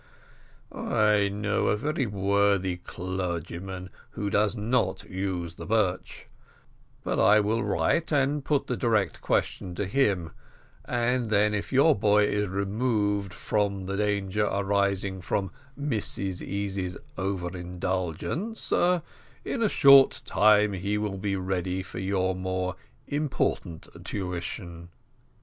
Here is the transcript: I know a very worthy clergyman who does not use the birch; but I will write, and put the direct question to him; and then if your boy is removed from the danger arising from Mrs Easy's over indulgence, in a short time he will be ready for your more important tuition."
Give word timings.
I 0.71 1.29
know 1.29 1.67
a 1.67 1.77
very 1.77 2.07
worthy 2.07 2.77
clergyman 2.77 3.91
who 4.17 4.31
does 4.31 4.55
not 4.55 5.03
use 5.03 5.53
the 5.53 5.67
birch; 5.67 6.25
but 7.03 7.19
I 7.19 7.39
will 7.39 7.63
write, 7.63 8.11
and 8.11 8.43
put 8.43 8.65
the 8.65 8.75
direct 8.75 9.21
question 9.21 9.75
to 9.75 9.85
him; 9.85 10.31
and 10.85 11.29
then 11.29 11.53
if 11.53 11.71
your 11.71 11.93
boy 11.93 12.23
is 12.25 12.49
removed 12.49 13.31
from 13.31 13.85
the 13.85 13.95
danger 13.95 14.45
arising 14.45 15.21
from 15.21 15.51
Mrs 15.79 16.41
Easy's 16.41 16.97
over 17.15 17.55
indulgence, 17.55 18.71
in 18.71 19.61
a 19.61 19.69
short 19.69 20.23
time 20.25 20.73
he 20.73 20.97
will 20.97 21.19
be 21.19 21.35
ready 21.35 21.83
for 21.83 21.99
your 21.99 22.33
more 22.33 22.75
important 23.07 23.87
tuition." 24.03 24.89